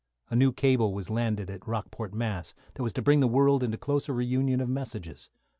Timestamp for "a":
0.31-0.35